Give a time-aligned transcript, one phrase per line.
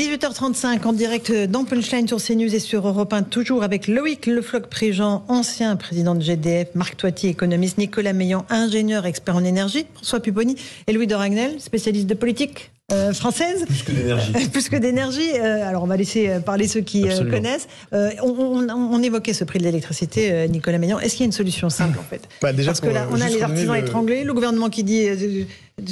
[0.00, 5.24] 18h35 en direct dans Punchline sur CNews et sur Europe 1, toujours avec Loïc Lefloc-Préjean,
[5.28, 10.56] ancien président de GDF, Marc Toiti, économiste, Nicolas Meillan, ingénieur expert en énergie, François Pupponi
[10.86, 13.64] et Louis de Ragnel, spécialiste de politique euh, française.
[13.66, 14.32] Plus que d'énergie.
[14.52, 15.30] Plus que d'énergie.
[15.38, 17.68] Euh, alors on va laisser euh, parler ceux qui connaissent.
[17.92, 20.98] On, évoquait ce prix de l'électricité, Nicolas Meillan.
[20.98, 22.28] Est-ce qu'il y a une solution simple en fait?
[22.42, 25.08] Bah, déjà Parce que là, on a les artisans étranglés, le gouvernement qui dit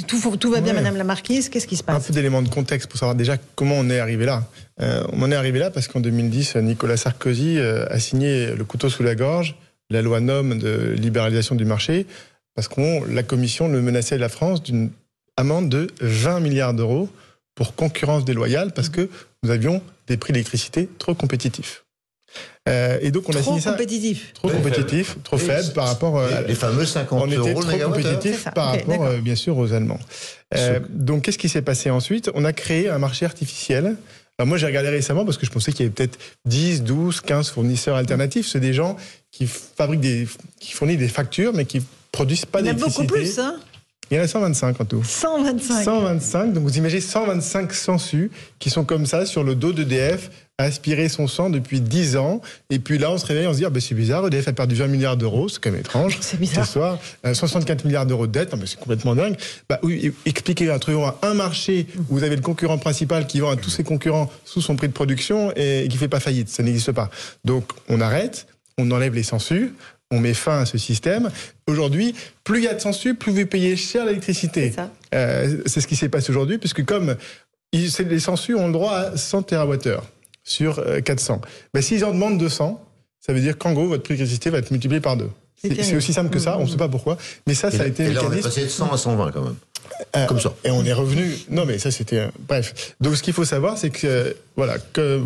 [0.07, 1.49] tout, tout va bien, Madame la Marquise.
[1.49, 1.95] Qu'est-ce qui se passe?
[1.95, 4.43] Un peu d'éléments de contexte pour savoir déjà comment on est arrivé là.
[4.79, 9.03] On en est arrivé là parce qu'en 2010, Nicolas Sarkozy a signé le couteau sous
[9.03, 9.55] la gorge,
[9.89, 12.05] la loi NOM de libéralisation du marché,
[12.55, 14.89] parce que la Commission le menaçait la France d'une
[15.39, 17.09] amende de 20 milliards d'euros
[17.55, 19.09] pour concurrence déloyale, parce que
[19.43, 21.83] nous avions des prix d'électricité trop compétitifs.
[22.67, 23.71] Euh, et donc on a signé ça.
[23.71, 24.33] Compétitif.
[24.33, 28.67] Trop compétitif, trop faible par rapport à les fameux 50 on était trop compétitif par
[28.67, 29.99] rapport bien sûr aux Allemands.
[30.89, 32.29] donc qu'est-ce qui s'est passé ensuite?
[32.35, 33.95] On a créé un marché artificiel
[34.45, 37.49] moi, j'ai regardé récemment parce que je pensais qu'il y avait peut-être 10, 12, 15
[37.49, 38.47] fournisseurs alternatifs.
[38.47, 38.95] C'est des gens
[39.31, 40.27] qui fabriquent des,
[40.59, 43.03] qui fournissent des factures, mais qui produisent pas d'électricité.
[43.03, 43.59] Il y en a beaucoup plus, hein
[44.11, 45.03] il y en a 125 en tout.
[45.03, 50.29] 125 125, donc vous imaginez 125 sangsues qui sont comme ça sur le dos d'EDF,
[50.57, 52.41] aspirer son sang depuis 10 ans.
[52.69, 54.53] Et puis là, on se réveille, on se dit, ah, ben, c'est bizarre, EDF a
[54.53, 56.17] perdu 20 milliards d'euros, c'est quand même étrange.
[56.21, 56.65] C'est bizarre.
[56.65, 56.97] Ce soir,
[57.33, 59.35] 64 euh, milliards d'euros de dette, c'est complètement dingue.
[59.69, 63.55] Bah, oui, expliquez, trouvez un marché où vous avez le concurrent principal qui vend à
[63.55, 66.49] tous ses concurrents sous son prix de production et qui fait pas faillite.
[66.49, 67.09] Ça n'existe pas.
[67.45, 69.73] Donc, on arrête, on enlève les sangsues,
[70.11, 71.29] on met fin à ce système.
[71.67, 74.73] Aujourd'hui, plus il y a de censure, plus vous payez cher l'électricité.
[75.13, 77.15] Euh, c'est ce qui s'est passé aujourd'hui, puisque comme
[77.73, 79.99] les censures ont le droit à 100 TWh
[80.43, 82.83] sur 400, euh, ben, s'ils en demandent 200,
[83.19, 85.29] ça veut dire qu'en gros, votre prix d'électricité va être multiplié par deux.
[85.61, 88.05] C'est aussi simple que ça, on ne sait pas pourquoi, mais ça, ça a été...
[88.05, 89.55] Et là, on est passé de 100 à 120 quand même.
[90.15, 90.53] Euh, comme ça.
[90.63, 91.37] Et on est revenu.
[91.49, 92.27] Non, mais ça, c'était.
[92.47, 92.95] Bref.
[93.01, 94.75] Donc, ce qu'il faut savoir, c'est que, voilà,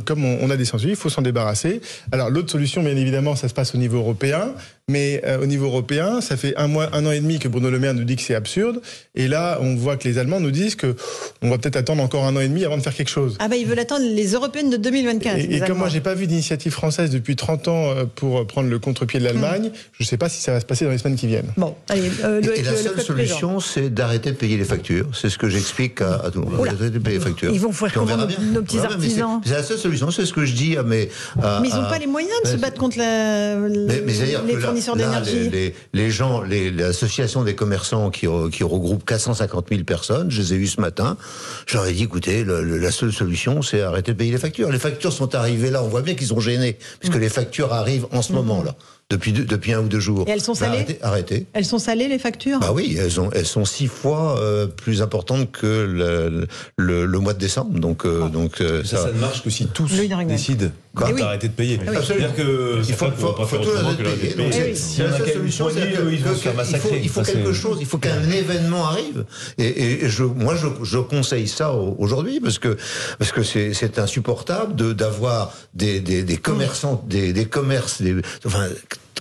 [0.05, 1.81] comme on, a des censures, il faut s'en débarrasser.
[2.11, 4.53] Alors, l'autre solution, bien évidemment, ça se passe au niveau européen.
[4.89, 7.69] Mais euh, au niveau européen, ça fait un mois, un an et demi que Bruno
[7.69, 8.81] Le Maire nous dit que c'est absurde.
[9.15, 10.97] Et là, on voit que les Allemands nous disent que
[11.41, 13.37] on va peut-être attendre encore un an et demi avant de faire quelque chose.
[13.39, 15.37] Ah bah ils veulent attendre les européennes de 2024.
[15.37, 18.77] Et, comme moi, j'ai pas vu d'initiative française depuis 30 ans euh, pour prendre le
[18.77, 19.93] contre-pied de l'Allemagne, hmm.
[19.99, 21.53] je ne sais pas si ça va se passer dans les semaines qui viennent.
[21.55, 22.11] Bon, allez.
[22.25, 25.07] Euh, et, la seule solution, c'est d'arrêter de payer les factures.
[25.13, 26.67] C'est ce que j'explique à, tout le monde.
[26.67, 27.53] Arrêter de payer les factures.
[27.53, 30.11] Ils vont faire comment nos, petits artisans C'est la seule solution.
[30.11, 31.09] C'est ce que je dis à mes.
[31.35, 36.41] mais ils n'ont pas les moyens de se battre contre les fournisseurs d'énergie les, gens,
[36.41, 41.17] l'association des commerçants qui, qui regroupe 450 000 personnes, je les ai eus ce matin,
[41.65, 44.69] j'aurais dit, écoutez, la seule solution, c'est arrêter de payer les factures.
[44.69, 47.21] Les factures sont arrivées là, on voit bien qu'ils sont gênés, puisque mm.
[47.21, 48.35] les factures arrivent en ce mm.
[48.35, 48.75] moment-là
[49.09, 50.25] depuis, depuis un ou deux jours.
[50.27, 52.59] Et elles sont salées arrêtez, Elles sont salées, les factures?
[52.59, 56.47] Bah oui, elles, ont, elles sont six fois euh, plus importantes que le,
[56.77, 57.79] le, le, mois de décembre.
[57.79, 58.29] Donc, euh, ah.
[58.29, 59.91] donc euh, ça, ça, ne marche que si tous
[60.27, 61.79] décident d'arrêter de payer.
[61.87, 64.75] Ah C'est-à-dire que il faut, faut, faut, faut tout arrêter de payer.
[64.75, 69.25] Si la seule solution, c'est qu'il faut, quelque chose, il faut qu'un événement arrive.
[69.57, 72.77] Et, et je, moi, je, je conseille ça aujourd'hui parce que
[73.17, 78.15] parce que c'est insupportable de d'avoir des, des, des commerçants, des, des commerces, des,
[78.45, 78.67] enfin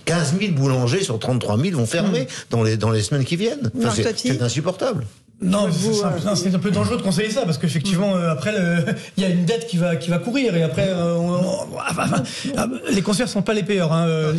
[0.05, 2.27] 15 000 boulangers sur 33 000 vont fermer hmm.
[2.49, 3.71] dans, les, dans les semaines qui viennent.
[4.15, 5.05] c'est insupportable.
[5.43, 5.67] Non,
[6.35, 8.53] c'est un, peu dangereux de conseiller ça parce qu'effectivement euh, après
[9.17, 11.17] il y a une dette qui va qui va courir et après euh,
[11.79, 12.23] ah, bah, bah,
[12.57, 14.33] ah, les concerts sont pas les payeurs hein, euh.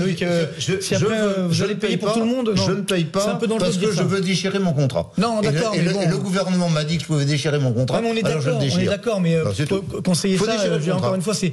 [0.58, 1.16] Je, si après
[1.48, 4.20] vous allez payer pour tout le monde, je ne paye pas parce que je veux
[4.20, 5.10] déchirer mon contrat.
[5.18, 5.74] Non, d'accord.
[5.74, 8.00] Et, le, gouvernement m'a dit que je pouvais déchirer mon contrat.
[8.04, 9.38] on est d'accord, on est d'accord, mais
[10.04, 11.52] conseiller ça, encore une fois, c'est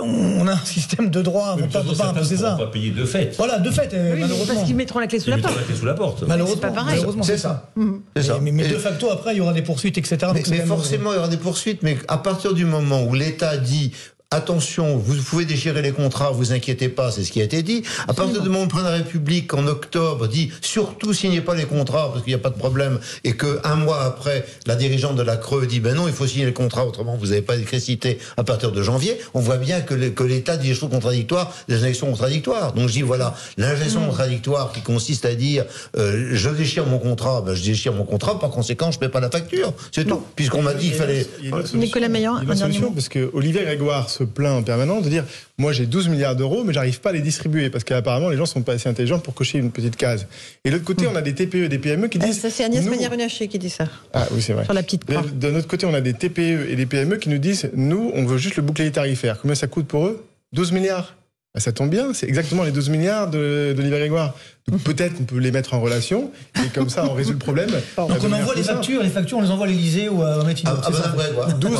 [0.00, 2.56] on a un système de droit, on ne peut pas imposer ça.
[2.58, 3.34] On va payer de fait.
[3.36, 4.54] Voilà, de fait, malheureusement.
[4.54, 6.24] Parce qu'ils mettront la clé sous la porte.
[6.26, 7.70] Malheureusement, c'est ça.
[8.16, 10.18] C'est ça de facto, après, il y aura des poursuites, etc.
[10.50, 13.92] mais forcément, il y aura des poursuites, mais à partir du moment où l'État dit
[14.32, 17.82] attention, vous pouvez déchirer les contrats, vous inquiétez pas, c'est ce qui a été dit.
[18.08, 21.40] À partir du moment où le président de la République, en octobre, dit surtout signez
[21.40, 24.46] pas les contrats parce qu'il n'y a pas de problème, et que un mois après,
[24.66, 27.28] la dirigeante de la Creux dit ben non, il faut signer les contrats, autrement vous
[27.28, 29.94] n'avez pas d'électricité à partir de janvier, on voit bien que
[30.24, 32.72] l'État dit des choses contradictoires, des injections contradictoires.
[32.72, 34.08] Donc je dis voilà, l'injection hmm.
[34.08, 35.64] contradictoire qui consiste à dire
[35.96, 39.08] euh, je déchire mon contrat, ben, je déchire mon contrat, par conséquent je ne paie
[39.08, 39.72] pas la facture.
[39.92, 40.22] C'est tout.
[40.36, 41.26] Puisqu'on m'a dit qu'il fallait.
[41.74, 45.24] Nicolas Meillan, une solution, parce que Olivier Grégoire plein en permanence de dire
[45.58, 48.46] moi j'ai 12 milliards d'euros mais j'arrive pas à les distribuer parce qu'apparemment les gens
[48.46, 50.26] sont pas assez intelligents pour cocher une petite case.
[50.64, 52.40] Et de l'autre côté, on a des TPE et des PME qui disent.
[52.40, 53.86] ça, c'est Agnès Pannier-Runacher qui dit ça.
[54.12, 54.64] Ah oui, c'est vrai.
[54.64, 57.38] Sur la petite De notre côté, on a des TPE et des PME qui nous
[57.38, 59.38] disent nous, on veut juste le bouclier tarifaire.
[59.40, 60.24] Combien ça coûte pour eux?
[60.52, 61.14] 12 milliards.
[61.54, 64.34] Bah, ça tombe bien, c'est exactement les 12 milliards de, de Grégoire.
[64.68, 66.30] Donc peut-être qu'on peut les mettre en relation
[66.64, 67.68] et comme ça on résout le problème.
[67.96, 70.72] Donc on envoie les factures, les factures on les envoie à l'Elysée ou à Matignon.
[70.82, 71.78] Ah, ah, 12,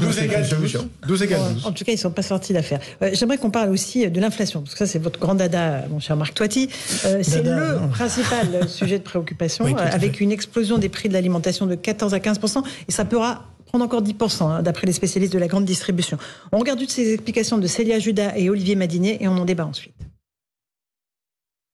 [0.00, 0.78] 12, égale 12.
[1.08, 1.66] 12 égale 12.
[1.66, 2.78] En tout cas, ils ne sont pas sortis d'affaire.
[3.02, 5.98] Euh, J'aimerais qu'on parle aussi de l'inflation, parce que ça c'est votre grand dada, mon
[5.98, 6.68] cher Marc Toiti.
[7.04, 11.66] Euh, c'est le principal sujet de préoccupation, euh, avec une explosion des prix de l'alimentation
[11.66, 15.38] de 14 à 15% et ça pourra prendre encore 10%, hein, d'après les spécialistes de
[15.38, 16.18] la grande distribution.
[16.52, 19.64] On regarde toutes ces explications de Célia Judas et Olivier Madinier et on en débat
[19.64, 19.94] ensuite.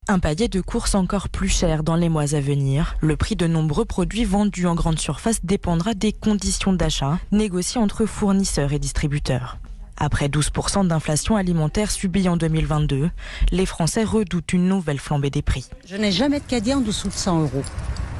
[0.07, 2.95] Un palier de courses encore plus cher dans les mois à venir.
[3.01, 8.07] Le prix de nombreux produits vendus en grande surface dépendra des conditions d'achat négociées entre
[8.07, 9.59] fournisseurs et distributeurs.
[9.97, 13.11] Après 12% d'inflation alimentaire subie en 2022,
[13.51, 15.67] les Français redoutent une nouvelle flambée des prix.
[15.85, 17.65] Je n'ai jamais de caddie en dessous de 100 euros,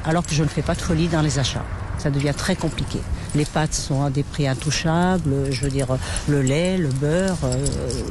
[0.05, 1.65] alors que je ne fais pas de folie dans les achats.
[1.97, 2.99] Ça devient très compliqué.
[3.35, 5.87] Les pâtes sont à des prix intouchables, je veux dire,
[6.27, 7.65] le lait, le beurre, euh,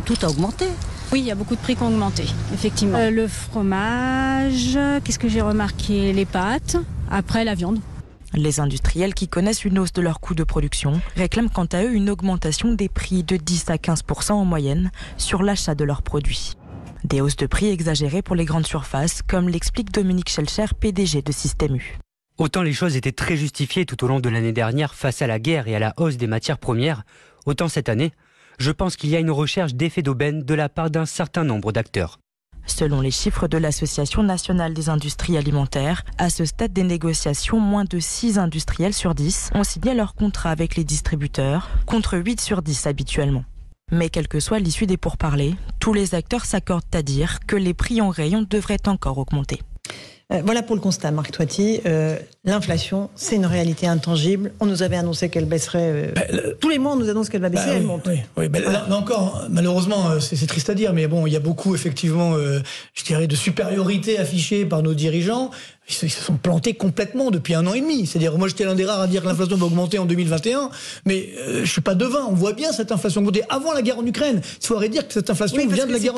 [0.04, 0.66] tout a augmenté.
[1.10, 2.98] Oui, il y a beaucoup de prix qui ont augmenté, effectivement.
[2.98, 6.12] Euh, le fromage, qu'est-ce que j'ai remarqué?
[6.12, 6.76] Les pâtes,
[7.10, 7.78] après la viande.
[8.34, 11.94] Les industriels qui connaissent une hausse de leurs coûts de production réclament quant à eux
[11.94, 16.52] une augmentation des prix de 10 à 15% en moyenne sur l'achat de leurs produits.
[17.04, 21.32] Des hausses de prix exagérées pour les grandes surfaces, comme l'explique Dominique Schelcher, PDG de
[21.32, 21.98] Système U.
[22.38, 25.38] Autant les choses étaient très justifiées tout au long de l'année dernière face à la
[25.38, 27.04] guerre et à la hausse des matières premières,
[27.46, 28.12] autant cette année,
[28.58, 31.72] je pense qu'il y a une recherche d'effet d'aubaine de la part d'un certain nombre
[31.72, 32.18] d'acteurs.
[32.66, 37.84] Selon les chiffres de l'Association nationale des industries alimentaires, à ce stade des négociations, moins
[37.84, 42.62] de 6 industriels sur 10 ont signé leur contrat avec les distributeurs, contre 8 sur
[42.62, 43.44] 10 habituellement.
[43.90, 47.74] Mais quelle que soit l'issue des pourparlers, tous les acteurs s'accordent à dire que les
[47.74, 49.60] prix en rayon devraient encore augmenter.
[50.30, 51.80] Euh, voilà pour le constat, Marc Toiti.
[51.86, 54.52] Euh, l'inflation, c'est une réalité intangible.
[54.60, 55.90] On nous avait annoncé qu'elle baisserait.
[55.90, 56.20] Euh, bah,
[56.60, 58.10] tous les mois, on nous annonce qu'elle va baisser, bah elle monte.
[58.36, 61.74] Oui, bah, là, encore, malheureusement, c'est triste à dire, mais bon, il y a beaucoup,
[61.74, 65.50] effectivement, je dirais, de supériorité affichée par nos dirigeants
[65.88, 68.06] ils se sont plantés complètement depuis un an et demi.
[68.06, 70.70] C'est-à-dire, moi, j'étais l'un des rares à dire que l'inflation va augmenter en 2021,
[71.06, 72.26] mais euh, je suis pas devin.
[72.28, 74.42] On voit bien cette inflation augmenter avant la guerre en Ukraine.
[74.62, 76.14] Il de dire que cette inflation vient de la guerre,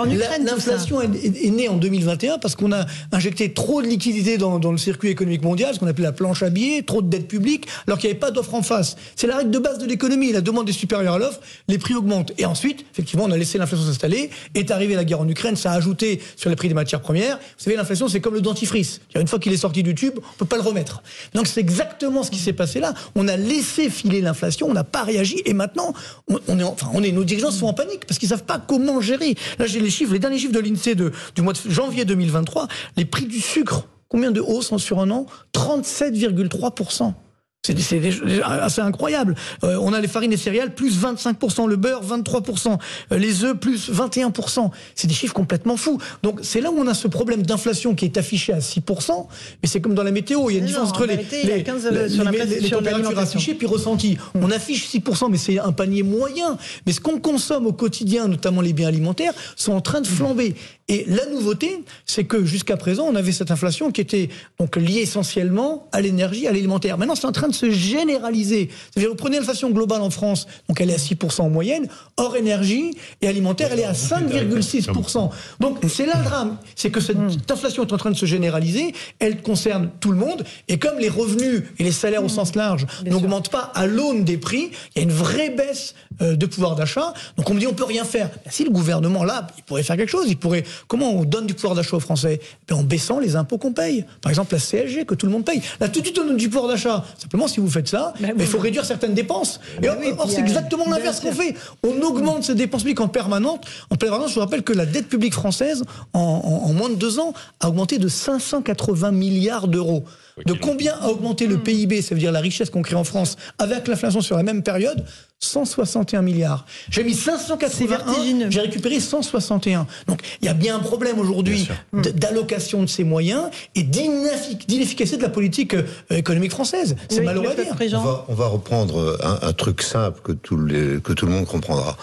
[0.00, 0.44] en Ukraine.
[0.44, 4.78] L'inflation est, née en 2021 parce qu'on a injecté trop de liquidités dans, dans, le
[4.78, 7.98] circuit économique mondial, ce qu'on appelle la planche à billets, trop de dettes publiques, alors
[7.98, 8.96] qu'il n'y avait pas d'offre en face.
[9.14, 10.32] C'est la règle de base de l'économie.
[10.32, 12.32] La demande est supérieure à l'offre, les prix augmentent.
[12.38, 14.30] Et ensuite, effectivement, on a laissé l'inflation s'installer.
[14.54, 17.36] Est arrivée la guerre en Ukraine, ça a ajouté sur les prix des matières premières.
[17.36, 19.01] Vous savez, l'inflation, c'est comme le dentifrice.
[19.14, 21.02] Une fois qu'il est sorti du tube, on peut pas le remettre.
[21.34, 22.94] Donc c'est exactement ce qui s'est passé là.
[23.14, 25.92] On a laissé filer l'inflation, on n'a pas réagi, et maintenant,
[26.28, 29.00] on, est, enfin, on est, nos dirigeants sont en panique parce qu'ils savent pas comment
[29.00, 29.34] gérer.
[29.58, 32.68] Là, j'ai les chiffres, les derniers chiffres de l'Insee du mois de janvier 2023.
[32.96, 35.26] Les prix du sucre, combien de hausse sur un an?
[35.54, 37.14] 37,3
[37.64, 39.36] c'est assez incroyable.
[39.62, 42.76] Euh, on a les farines et céréales plus 25%, le beurre 23%,
[43.12, 44.72] euh, les œufs plus 21%.
[44.96, 45.98] C'est des chiffres complètement fous.
[46.24, 49.28] Donc c'est là où on a ce problème d'inflation qui est affiché à 6%,
[49.62, 53.16] mais c'est comme dans la météo, il y a une différence entre les, les, températures
[53.16, 54.18] affichées puis ressenties.
[54.34, 56.58] On affiche 6%, mais c'est un panier moyen.
[56.84, 60.56] Mais ce qu'on consomme au quotidien, notamment les biens alimentaires, sont en train de flamber.
[60.92, 64.28] Et la nouveauté, c'est que jusqu'à présent, on avait cette inflation qui était
[64.60, 66.98] donc liée essentiellement à l'énergie, à l'alimentaire.
[66.98, 68.68] Maintenant, c'est en train de se généraliser.
[68.90, 72.36] C'est-à-dire, vous prenez l'inflation globale en France, donc elle est à 6% en moyenne, hors
[72.36, 72.90] énergie
[73.22, 75.30] et alimentaire, elle est à 5,6%.
[75.60, 77.16] Donc c'est là le drame, c'est que cette
[77.50, 81.08] inflation est en train de se généraliser, elle concerne tout le monde, et comme les
[81.08, 85.00] revenus et les salaires au sens large n'augmentent pas à l'aune des prix, il y
[85.00, 87.12] a une vraie baisse de pouvoir d'achat.
[87.36, 88.28] Donc on me dit on peut rien faire.
[88.44, 91.46] Ben, si le gouvernement là, il pourrait faire quelque chose, il pourrait Comment on donne
[91.46, 92.40] du pouvoir d'achat aux Français?
[92.68, 94.04] Ben, En baissant les impôts qu'on paye.
[94.20, 95.62] Par exemple, la CSG que tout le monde paye.
[95.80, 97.04] Là, tout de suite, on donne du pouvoir d'achat.
[97.18, 99.60] Simplement, si vous faites ça, ben ben, il faut réduire certaines dépenses.
[99.82, 99.96] Et or,
[100.28, 101.54] c'est exactement l'inverse qu'on fait.
[101.82, 103.60] On augmente ces dépenses publiques en permanence.
[103.90, 107.32] En permanence, je vous rappelle que la dette publique française, en, moins de deux ans,
[107.60, 110.04] a augmenté de 580 milliards d'euros.
[110.46, 113.36] De combien a augmenté le PIB, ça veut dire la richesse qu'on crée en France,
[113.58, 115.04] avec l'inflation sur la même période?
[115.42, 116.64] 161 milliards.
[116.88, 119.86] J'ai mis 581, j'ai récupéré 161.
[120.06, 125.22] Donc il y a bien un problème aujourd'hui d'allocation de ces moyens et d'inefficacité de
[125.22, 126.96] la politique euh, économique française.
[127.08, 128.00] C'est malheureux à dire.
[128.00, 131.46] On va, on va reprendre un, truc simple que tout, les, que tout le monde
[131.46, 131.96] comprendra.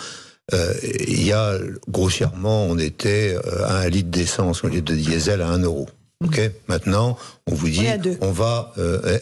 [0.53, 0.74] Euh,
[1.08, 1.53] il y a,
[1.89, 5.88] grossièrement, on était euh, à un litre d'essence, un litre de diesel à 1 euro.
[6.25, 6.41] Ok?
[6.67, 7.17] Maintenant,
[7.48, 7.86] on vous dit,
[8.22, 8.74] on, va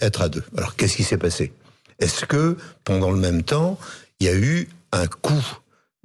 [0.02, 0.44] être à deux.
[0.58, 1.52] Alors, qu'est-ce qui s'est passé?
[2.00, 3.78] Est-ce que, pendant le même temps,
[4.20, 5.46] il y a eu un coût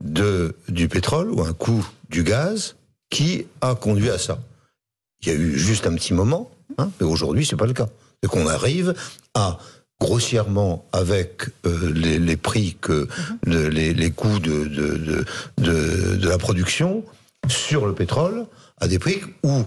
[0.03, 2.77] de, du pétrole ou un coût du gaz
[3.11, 4.39] qui a conduit à ça.
[5.23, 7.89] Il y a eu juste un petit moment, hein, mais aujourd'hui c'est pas le cas.
[8.23, 8.95] Et qu'on arrive
[9.35, 9.59] à
[10.01, 13.09] grossièrement avec euh, les, prix que
[13.47, 13.69] mhm.
[13.69, 15.25] les, coûts de, de,
[15.59, 17.05] de, la production
[17.49, 18.47] sur le pétrole
[18.81, 19.65] à des prix où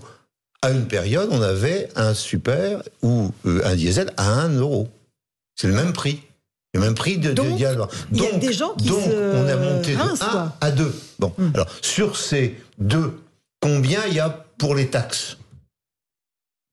[0.61, 4.89] à une période on avait un super ou euh, un diesel à 1 euro.
[5.55, 6.21] C'est le même prix.
[6.75, 7.55] Le même prix de, donc, Donc,
[8.11, 10.93] il y a des gens qui donc on a monté de 1 à 2.
[11.19, 11.51] Bon, hmm.
[11.53, 13.17] alors sur ces deux,
[13.61, 15.37] combien il y a pour les taxes?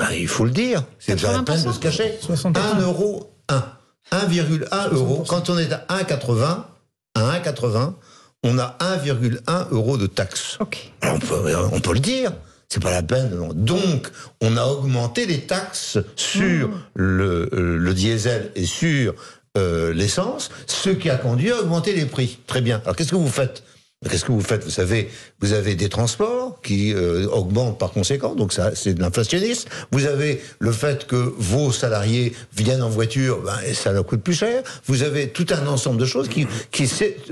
[0.00, 2.18] Ben, Il faut le dire, c'est déjà la peine de se cacher.
[2.28, 3.64] 1 euro 1.
[4.10, 5.24] 1,1 euro.
[5.28, 6.64] Quand on est à 1,80,
[7.14, 7.94] à 1,80,
[8.42, 10.58] on a 1,1 euro de taxes.
[10.60, 11.18] on,
[11.78, 12.32] peut, le dire.
[12.68, 13.52] C'est pas la peine.
[13.54, 16.82] Donc, on a augmenté les taxes sur mmh.
[16.94, 19.14] le, euh, le, diesel et sur
[19.58, 22.38] euh, l'essence, ce qui a conduit à augmenter les prix.
[22.46, 22.80] Très bien.
[22.84, 23.62] Alors, qu'est-ce que vous faites?
[24.08, 24.64] Qu'est-ce que vous faites?
[24.64, 29.00] Vous savez, vous avez des transports qui euh, augmentent par conséquent, donc ça, c'est de
[29.00, 29.68] l'inflationniste.
[29.92, 34.22] Vous avez le fait que vos salariés viennent en voiture, ben, et ça leur coûte
[34.22, 34.64] plus cher.
[34.86, 36.90] Vous avez tout un ensemble de choses qui, qui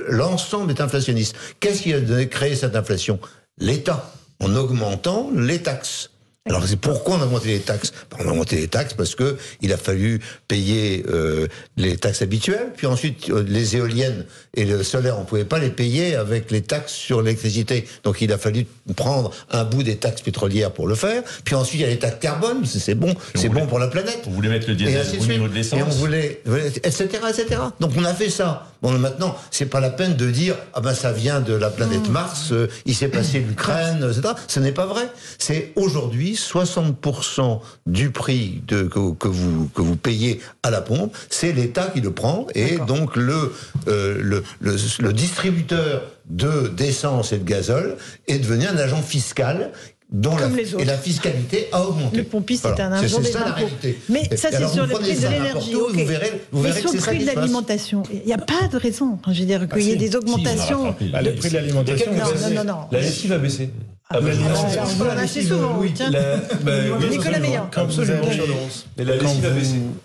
[0.09, 1.35] l'ensemble est inflationniste.
[1.59, 3.19] Qu'est-ce qui a créé cette inflation?
[3.59, 6.11] L'État, en augmentant les taxes.
[6.49, 7.93] Alors c'est pourquoi on a augmenté les taxes?
[8.11, 12.23] Ben, On a augmenté les taxes parce que il a fallu payer euh, les taxes
[12.23, 16.51] habituelles, puis ensuite euh, les éoliennes et le solaire, on pouvait pas les payer avec
[16.51, 17.87] les taxes sur l'électricité.
[18.05, 18.65] Donc il a fallu
[18.97, 21.23] prendre un bout des taxes pétrolières pour le faire.
[21.45, 24.23] Puis ensuite il y a les taxes carbone, c'est bon, c'est bon pour la planète.
[24.27, 25.79] On voulait mettre le diesel au niveau de l'essence?
[25.79, 26.43] Et on voulait,
[26.83, 27.61] etc., etc.
[27.81, 28.70] Donc on a fait ça.
[28.83, 32.09] Bon maintenant, c'est pas la peine de dire ah ben ça vient de la planète
[32.09, 32.13] mmh.
[32.13, 34.35] Mars, euh, il s'est passé l'Ukraine, etc.
[34.49, 35.11] Ce n'est pas vrai.
[35.39, 41.53] C'est aujourd'hui 60% du prix de, que, vous, que vous payez à la pompe, c'est
[41.53, 43.53] l'État qui le prend et donc le,
[43.89, 47.97] euh, le, le, distributeur de d'essence et de gazole
[48.29, 49.73] est devenu un agent fiscal
[50.13, 50.49] dont la,
[50.81, 52.19] et la fiscalité a augmenté.
[52.19, 53.69] Le pompiste est un agent des impôts.
[54.09, 55.73] Mais ça, c'est sur le prix de l'énergie.
[55.73, 58.77] Vous verrez, vous verrez Mais sur le prix de l'alimentation, il n'y a pas de
[58.77, 59.19] raison.
[59.29, 60.95] Je veux dire qu'il y ait des augmentations.
[61.01, 62.79] le prix de l'alimentation, non, non, non.
[62.91, 63.71] La lessive a baissé.
[64.13, 65.93] Ah, bah, vous en achetez souvent, oui.
[65.95, 66.11] Tiens.
[66.11, 66.73] Bah,
[67.09, 67.71] Nicolas Meillan.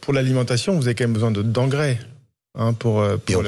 [0.02, 1.98] pour l'alimentation, vous avez quand même besoin d'engrais.
[2.58, 3.44] Hein, pour, euh, pour,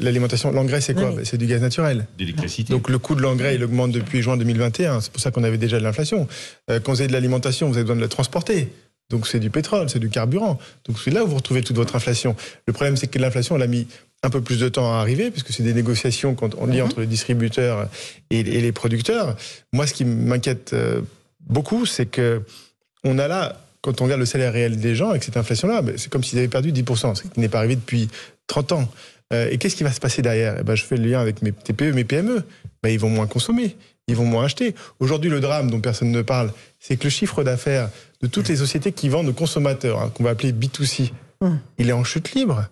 [0.00, 0.52] l'alimentation.
[0.52, 2.06] L'engrais, c'est quoi C'est du gaz naturel.
[2.16, 2.72] D'électricité.
[2.72, 5.00] Donc le coût de l'engrais, il augmente depuis juin 2021.
[5.00, 6.28] C'est pour ça qu'on avait déjà de l'inflation.
[6.70, 8.68] Euh, quand vous avez de l'alimentation, vous avez besoin de la transporter.
[9.10, 10.58] Donc c'est du pétrole, c'est du carburant.
[10.86, 12.36] Donc c'est là où vous retrouvez toute votre inflation.
[12.66, 13.88] Le problème, c'est que l'inflation, elle a mis
[14.22, 16.86] un peu plus de temps à arriver, puisque c'est des négociations qu'on lit mhm.
[16.86, 17.88] entre les distributeurs
[18.30, 19.36] et, les producteurs.
[19.72, 21.00] Moi, ce qui m'inquiète euh,
[21.40, 22.42] beaucoup, c'est que
[23.02, 25.98] on a là, quand on regarde le salaire réel des gens avec cette inflation-là, ben,
[25.98, 28.08] c'est comme s'ils avaient perdu 10%, ce qui n'est pas arrivé depuis
[28.46, 28.88] 30 ans.
[29.34, 30.56] Euh, et qu'est-ce qui va se passer derrière?
[30.58, 32.44] Eh ben, Je fais le lien avec mes TPE, mes PME.
[32.82, 33.76] Ben, ils vont moins consommer,
[34.08, 34.74] ils vont moins acheter.
[35.00, 36.50] Aujourd'hui, le drame dont personne ne parle,
[36.80, 37.90] c'est que le chiffre d'affaires
[38.22, 41.12] de toutes les sociétés qui vendent aux consommateurs, hein, qu'on va appeler B2C,
[41.42, 41.58] hum.
[41.76, 42.70] il est en chute libre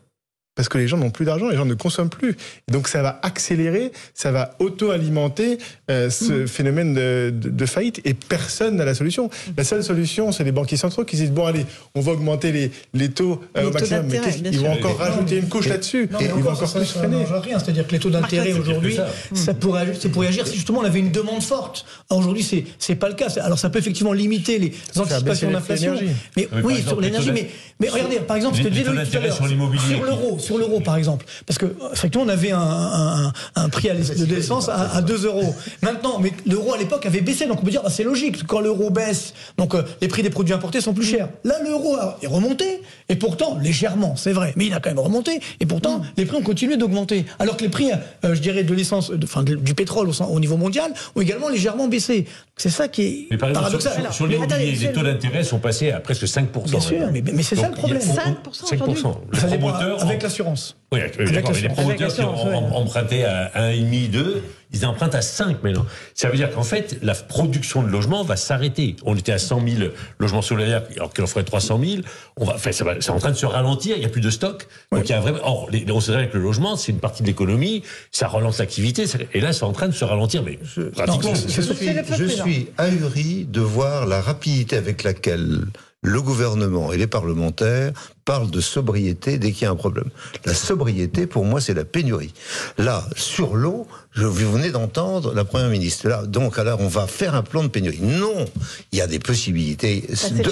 [0.54, 2.36] parce que les gens n'ont plus d'argent, les gens ne consomment plus.
[2.70, 5.58] donc ça va accélérer, ça va auto-alimenter
[5.90, 6.48] euh, ce mmh.
[6.48, 9.30] phénomène de, faillite et personne n'a la solution.
[9.56, 12.70] La seule solution, c'est les banquiers centraux qui disent bon allez, on va augmenter les,
[12.92, 16.08] les taux euh, au maximum, mais ils vont encore rajouter une couche là-dessus?
[16.20, 17.24] Ils vont encore plus freiner.
[17.50, 18.98] C'est-à-dire que les taux d'intérêt aujourd'hui,
[19.34, 21.86] ça pourrait, c'est pour agir si justement on avait une demande forte.
[22.10, 23.28] Aujourd'hui, c'est c'est pas le cas.
[23.40, 25.94] Alors ça peut effectivement limiter les anticipations d'inflation.
[26.36, 27.32] Mais oui, sur l'énergie.
[27.32, 27.48] Mais
[27.80, 31.24] mais regardez, par exemple, ce que à l'heure sur l'euro sur l'euro, par exemple.
[31.46, 35.54] Parce que, effectivement, on avait un, un, un prix à de l'essence à, 2 euros.
[35.82, 38.46] Maintenant, mais l'euro à l'époque avait baissé, donc on peut dire, bah, c'est logique.
[38.46, 41.28] Quand l'euro baisse, donc euh, les prix des produits importés sont plus chers.
[41.44, 45.40] Là, l'euro est remonté, et pourtant, légèrement, c'est vrai, mais il a quand même remonté,
[45.60, 46.04] et pourtant, mm.
[46.16, 47.24] les prix ont continué d'augmenter.
[47.38, 47.90] Alors que les prix,
[48.24, 52.26] euh, je dirais, de l'essence, enfin, du pétrole au, niveau mondial ont également légèrement baissé.
[52.62, 53.92] C'est ça qui est mais par paradoxal.
[54.04, 56.70] Sur, sur, l'immobilier, les taux d'intérêt sont passés à presque 5%.
[56.70, 57.98] Bien sûr, mais, mais c'est ça le problème.
[57.98, 59.14] 5%, 5%.
[59.32, 60.76] Le promoteur, avec l'assurance.
[60.92, 61.00] Oui,
[61.32, 64.42] d'accord, les promoteurs qui ont emprunté à 1,5, 2,
[64.74, 65.86] ils empruntent à 5 maintenant.
[66.14, 68.96] Ça veut dire qu'en fait, la production de logements va s'arrêter.
[69.04, 72.02] On était à 100 000 logements solidaires, alors qu'il en faudrait 300 000.
[72.36, 74.66] On va, enfin, c'est en train de se ralentir, il n'y a plus de stock.
[74.90, 77.22] Donc il y a vraiment, or, les, on sait que le logement, c'est une partie
[77.22, 80.58] de l'économie, ça relance l'activité, et là, c'est en train de se ralentir, mais
[80.94, 81.34] pratiquement.
[81.34, 85.60] je, suis, je suis ahuri de voir la rapidité avec laquelle
[86.02, 87.92] le gouvernement et les parlementaires
[88.24, 90.10] parlent de sobriété dès qu'il y a un problème.
[90.44, 92.32] La sobriété, pour moi, c'est la pénurie.
[92.78, 96.08] Là, sur l'eau, je, vous venez d'entendre la Première ministre.
[96.08, 98.00] Là, donc, alors, on va faire un plan de pénurie.
[98.00, 98.44] Non,
[98.92, 100.06] il y a des possibilités.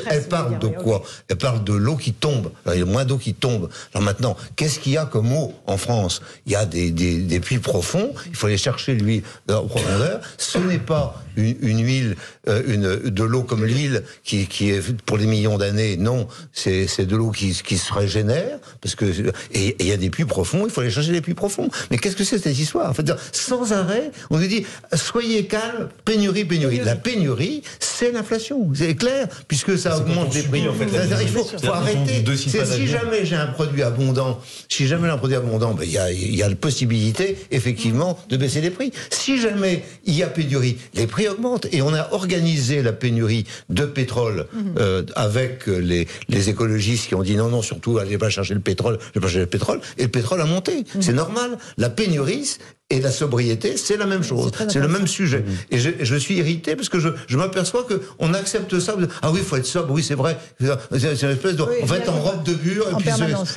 [0.06, 1.02] elle parle de quoi?
[1.28, 2.50] Elle parle de l'eau qui tombe.
[2.72, 3.68] il y a moins d'eau qui tombe.
[3.92, 6.22] Alors maintenant, qu'est-ce qu'il y a comme eau en France?
[6.46, 8.12] Il y a des, des, puits profonds.
[8.26, 10.20] Il faut aller chercher l'huile en profondeur.
[10.38, 12.16] Ce n'est pas une, huile,
[12.48, 15.96] euh, une, de l'eau comme l'huile qui, qui est pour des millions d'années.
[15.96, 19.04] Non, c'est de l'eau qui qui se régénèrent, parce que
[19.52, 21.68] et il y a des puits profonds, il faut aller chercher des puits profonds.
[21.90, 22.90] Mais qu'est-ce que c'est cette histoire?
[22.90, 22.94] En
[23.32, 26.80] Sans arrêt, on nous dit soyez calme, pénurie, pénurie.
[26.84, 30.68] La pénurie, c'est l'inflation, c'est clair, puisque ça augmente les prix.
[30.68, 30.86] En fait,
[31.22, 32.24] il faut, faut arrêter.
[32.36, 35.98] Si jamais j'ai un produit abondant, si jamais j'ai un produit abondant, ben, il y,
[35.98, 38.92] a, y a la possibilité effectivement de baisser les prix.
[39.10, 43.44] Si jamais il y a pénurie, les prix augmentent et on a organisé la pénurie
[43.68, 44.74] de pétrole mhm.
[44.78, 48.60] euh, avec les, les écologistes qui ont dit non, non, surtout, allez pas chercher le
[48.60, 50.84] pétrole, je pas chercher le pétrole, et le pétrole a monté.
[51.00, 51.58] C'est normal.
[51.76, 52.56] La pénurie,
[52.90, 54.50] et la sobriété, c'est la même chose.
[54.68, 55.44] C'est le même sujet.
[55.70, 57.86] Et je, je, suis irrité parce que je, je m'aperçois
[58.18, 58.96] qu'on accepte ça.
[59.22, 59.92] Ah oui, il faut être sobre.
[59.92, 60.36] Oui, c'est vrai.
[60.60, 61.64] C'est une espèce de.
[61.82, 62.86] on va être en robe de bure.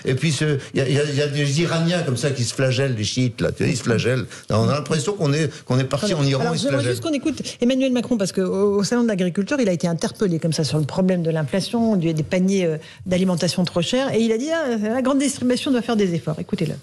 [0.06, 0.38] Et puis,
[0.74, 3.50] il y, y, a des Iraniens comme ça qui se flagellent, les chiites, là.
[3.60, 4.26] Ils se flagellent.
[4.50, 6.42] On a l'impression qu'on est, qu'on est parti en Iran.
[6.42, 9.74] Alors, je juste qu'on écoute Emmanuel Macron parce qu'au au Salon de l'agriculture, il a
[9.74, 14.14] été interpellé comme ça sur le problème de l'inflation, des paniers euh, d'alimentation trop chers.
[14.14, 16.40] Et il a dit ah, la grande distribution doit faire des efforts.
[16.40, 16.76] Écoutez-le.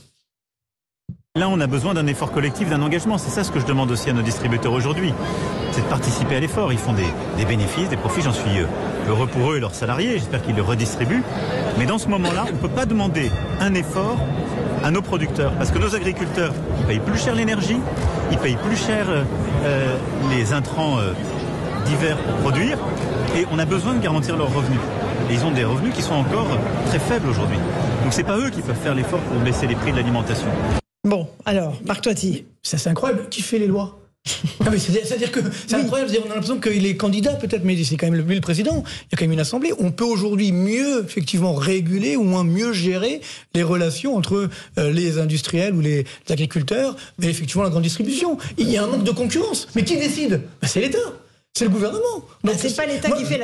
[1.40, 3.16] Là, on a besoin d'un effort collectif, d'un engagement.
[3.16, 5.14] C'est ça ce que je demande aussi à nos distributeurs aujourd'hui.
[5.72, 6.70] C'est de participer à l'effort.
[6.70, 8.20] Ils font des, bénéfices, des profits.
[8.20, 8.66] J'en suis euh,
[9.08, 10.18] heureux pour eux et leurs salariés.
[10.18, 11.22] J'espère qu'ils le redistribuent.
[11.78, 14.18] Mais dans ce moment-là, on ne peut pas demander un effort
[14.84, 15.52] à nos producteurs.
[15.52, 17.78] Parce que nos agriculteurs, ils payent plus cher l'énergie,
[18.30, 19.22] ils payent plus cher euh,
[19.64, 19.96] euh,
[20.28, 20.98] les intrants
[21.86, 22.76] divers pour produire.
[23.34, 24.80] Et on a besoin de garantir leurs revenus.
[25.30, 26.48] Et ils ont des revenus qui sont encore
[26.88, 27.58] très faibles aujourd'hui.
[28.02, 30.48] Donc c'est pas eux qui peuvent faire l'effort pour baisser les prix de l'alimentation.
[31.04, 32.44] Bon, alors, Marc Toiti.
[32.62, 33.28] Ça, c'est incroyable.
[33.30, 33.96] Qui fait les lois
[34.76, 38.22] c'est-à-dire que c'est incroyable, on a l'impression qu'il est candidat peut-être, mais c'est quand même
[38.26, 38.84] le président.
[38.86, 39.72] Il y a quand même une assemblée.
[39.78, 43.22] On peut aujourd'hui mieux, effectivement, réguler ou moins mieux gérer
[43.54, 48.36] les relations entre euh, les industriels ou les, agriculteurs et effectivement la grande distribution.
[48.58, 49.68] Il y a un manque de concurrence.
[49.74, 50.42] Mais qui décide?
[50.60, 50.98] Ben, C'est l'État.
[51.52, 52.24] C'est le gouvernement.
[52.44, 53.40] Donc c'est pas l'État qui fait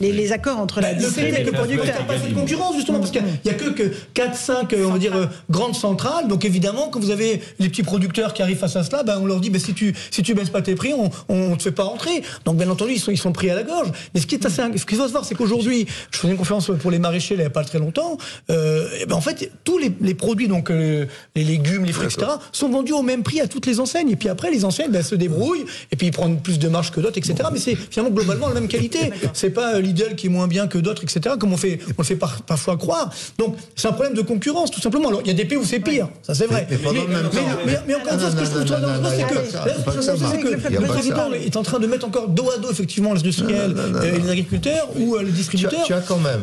[0.00, 1.84] les, accords entre la le que le producteur.
[1.86, 4.74] Il n'y a pas de concurrence justement parce qu'il n'y a que, que 4 5
[4.78, 6.26] on va dire euh, grandes centrales.
[6.26, 9.26] Donc évidemment quand vous avez les petits producteurs qui arrivent face à cela, ben on
[9.26, 11.70] leur dit ben, si tu si tu baisses pas tes prix, on on te fait
[11.70, 12.22] pas rentrer.
[12.46, 13.92] Donc bien entendu ils sont ils sont pris à la gorge.
[14.14, 16.38] Mais ce qui est assez ce qu'il faut se voir c'est qu'aujourd'hui, je faisais une
[16.38, 18.16] conférence pour les maraîchers il n'y a pas très longtemps.
[18.50, 21.04] Euh, ben en fait tous les, les produits donc euh,
[21.36, 24.08] les légumes, les fruits etc sont vendus au même prix à toutes les enseignes.
[24.08, 26.90] Et puis après les enseignes ben, se débrouillent et puis ils prennent plus de marge
[26.90, 27.48] que d'autres etc.
[27.52, 29.10] Mais c'est finalement globalement la même qualité.
[29.32, 31.36] C'est pas euh, Lidl qui est moins bien que d'autres, etc.
[31.38, 33.10] Comme on fait, on le fait parfois croire.
[33.38, 35.08] Donc c'est un problème de concurrence, tout simplement.
[35.08, 36.66] Alors il y a des pays où c'est pire, ça c'est vrai.
[36.70, 41.56] Mais, encore une fois, ce que je trouve très dangereux, c'est que le président est
[41.56, 45.16] en train de mettre encore dos à dos effectivement les industriels et les agriculteurs ou
[45.16, 45.86] euh, les distributeurs.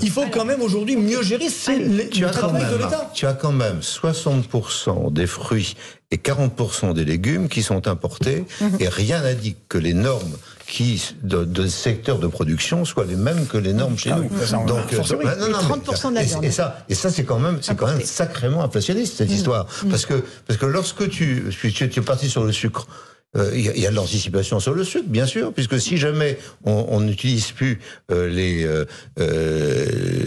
[0.01, 3.11] Il faut quand même aujourd'hui mieux gérer le travail de l'État.
[3.13, 5.75] Tu as quand même 60% des fruits
[6.11, 8.77] et 40% des légumes qui sont importés mhm.
[8.79, 10.37] et rien n'a dit que les normes
[10.67, 14.65] qui de, de, secteur de production soient les mêmes que les normes chez ah nous.
[14.65, 17.59] Donc, euh, non, non, 30% de la et, et, ça, et ça c'est quand même,
[17.61, 19.33] c'est quand même sacrément inflationniste cette mmh.
[19.33, 19.89] histoire, mmh.
[19.89, 22.87] parce que parce que lorsque tu, tu, tu es parti sur le sucre.
[23.35, 27.01] Euh, il y, a de l'anticipation sur le sucre, bien sûr, puisque si jamais on
[27.01, 27.79] n'utilise plus
[28.11, 28.85] euh, les euh,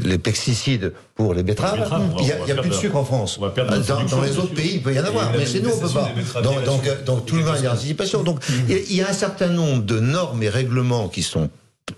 [0.05, 3.41] les pesticides pour les betteraves, il n'y a, plus de sucre en France.
[3.41, 6.13] Dans, les autres pays, il peut y en avoir, mais chez nous, on peut pas.
[6.43, 8.23] Donc, donc, donc, tout le monde, il y a l'anticipation.
[8.23, 11.49] Donc, il y a un certain nombre de normes et règlements qui sont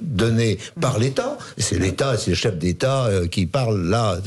[0.01, 4.19] donnés par l'État, c'est l'État, c'est le chef d'État qui parle là,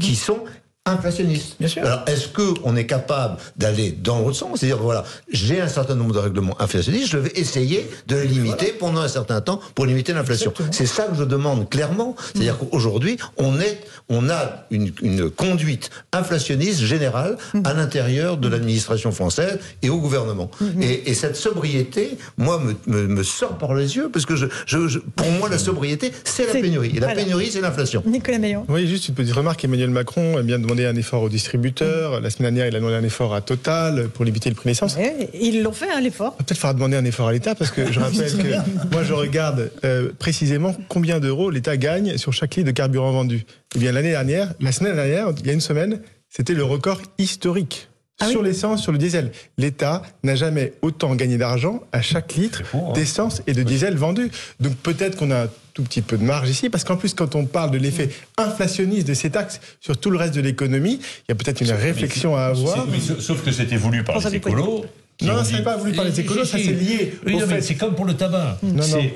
[0.00, 0.40] qui sont
[0.88, 1.56] inflationniste.
[1.58, 1.84] Bien sûr.
[1.84, 4.60] Alors, est-ce qu'on est capable d'aller dans l'autre sens?
[4.60, 8.74] C'est-à-dire, voilà, j'ai un certain nombre de règlements inflationnistes, je vais essayer de les limiter
[8.78, 10.52] pendant un certain temps pour limiter l'inflation.
[10.70, 12.16] C'est ça que je demande clairement.
[12.32, 12.68] C'est-à-dire mmh.
[12.70, 17.62] qu'aujourd'hui, on, est, on a une, une conduite inflationniste générale mmh.
[17.64, 20.50] à l'intérieur de l'administration française et au gouvernement.
[20.60, 20.82] Mmh.
[20.82, 24.46] Et, et, cette sobriété, moi, me, me, me, sort par les yeux, parce que je,
[24.66, 26.92] je, pour moi, la sobriété, c'est la pénurie.
[26.96, 28.02] Et la pénurie, c'est l'inflation.
[28.06, 28.64] Nicolas Meillon.
[28.68, 29.64] Oui, juste une petite remarque.
[29.64, 32.20] Emmanuel Macron aime bien demandé un effort aux distributeurs.
[32.20, 34.96] La semaine dernière, il a demandé un effort à Total pour limiter le prix d'essence.
[35.34, 36.36] ils l'ont fait, hein, l'effort.
[36.36, 39.70] Peut-être falloir demander un effort à l'État parce que je rappelle que moi, je regarde
[39.84, 43.44] euh, précisément combien d'euros l'État gagne sur chaque litre de carburant vendu.
[43.74, 47.00] Eh bien, l'année dernière, la semaine dernière, il y a une semaine, c'était le record
[47.18, 47.88] historique.
[48.20, 49.30] Ah sur l'essence, sur le diesel.
[49.58, 52.92] L'État n'a jamais autant gagné d'argent à chaque litre hein.
[52.92, 54.30] d'essence et de diesel vendu.
[54.58, 57.36] Donc peut-être qu'on a un tout petit peu de marge ici, parce qu'en plus, quand
[57.36, 61.24] on parle de l'effet inflationniste de ces taxes sur tout le reste de l'économie, il
[61.28, 62.86] y a peut-être une réflexion à avoir.
[63.20, 64.84] sauf que c'était voulu par les écolos.
[65.20, 67.12] Non, ce n'est pas voulu par les écolos, ça c'est lié.
[67.60, 68.58] c'est comme pour le tabac.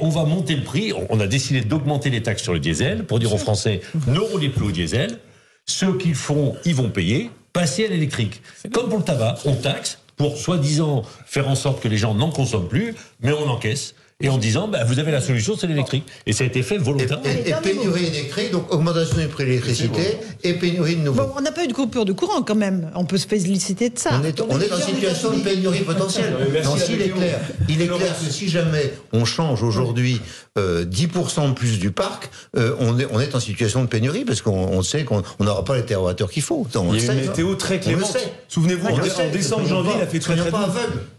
[0.00, 0.92] On va monter le prix.
[1.08, 4.48] On a décidé d'augmenter les taxes sur le diesel pour dire aux Français ne roulez
[4.48, 5.18] plus au diesel.
[5.66, 8.42] Ceux qui le font, ils vont payer passer à l'électrique.
[8.72, 12.30] Comme pour le tabac, on taxe pour soi-disant faire en sorte que les gens n'en
[12.30, 13.94] consomment plus, mais on encaisse.
[14.20, 16.04] Et en disant bah, vous avez la solution, c'est l'électrique.
[16.26, 17.24] Et ça a été fait volontairement.
[17.24, 21.22] Et, et pénurie électrique, donc augmentation du prix de l'électricité et pénurie de nouveau.
[21.22, 22.90] Bon, on n'a pas eu de coupure de courant quand même.
[22.94, 24.10] On peut se féliciter de ça.
[24.20, 26.34] On est, on est en situation de pénurie potentielle.
[26.64, 30.20] Non, est clair, il est clair que si jamais on change aujourd'hui
[30.58, 34.24] euh, 10% de plus du parc, euh, on, est, on est en situation de pénurie
[34.24, 36.66] parce qu'on on sait qu'on n'aura pas les terroirs qu'il faut.
[36.74, 38.16] On il y a une météo très clémente.
[38.48, 38.98] Souvenez-vous, en,
[39.30, 40.56] décembre, janvier, il a fait très très doux.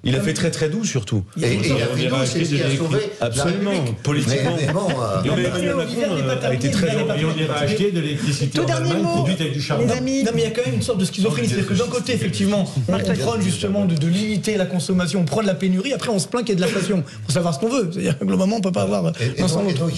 [0.03, 1.23] Il a fait très très doux surtout.
[1.41, 4.55] Et, il a fait doux, c'est a sauvé Absolument, politiquement.
[4.57, 6.01] Mais, bon, euh, Emmanuel Macron
[6.43, 7.25] a été très gentil.
[7.25, 9.85] On ira acheter de l'électricité en Allemagne produite avec du charbon.
[9.85, 11.47] Non, mais il y a quand même une sorte de schizophrénie.
[11.47, 15.45] C'est-à-dire que d'un côté, effectivement, on prône justement de, de limiter la consommation, on prône
[15.45, 17.03] la pénurie, après on se plaint qu'il y ait de l'inflation.
[17.07, 17.89] Il faut savoir ce qu'on veut.
[17.91, 19.41] C'est-à-dire que globalement, on ne peut pas avoir et,
[19.77, 19.91] donc,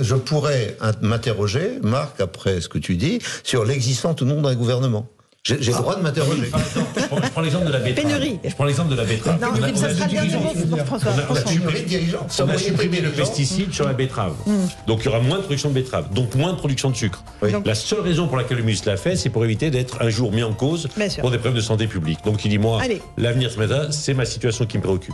[0.00, 5.08] je pourrais m'interroger, Marc, après ce que tu dis, sur l'existence ou non d'un gouvernement.
[5.46, 6.50] J'ai le droit de m'interroger.
[6.96, 8.10] Je prends l'exemple de la betterave.
[8.10, 8.38] Pénurie.
[8.42, 9.38] Je prends l'exemple de la betterave.
[9.42, 11.10] Non, on a, ça sera dernier mot, François.
[11.28, 14.32] On a, on a supprimé le pesticide sur la betterave.
[14.86, 17.22] Donc il y aura moins de production de betterave, donc moins de production de sucre.
[17.42, 17.50] Oui.
[17.62, 20.32] La seule raison pour laquelle le ministre l'a fait, c'est pour éviter d'être un jour
[20.32, 20.88] mis en cause
[21.20, 22.20] pour des problèmes de santé publique.
[22.24, 22.80] Donc il dit moi,
[23.18, 25.12] l'avenir ce matin, c'est ma situation qui me préoccupe.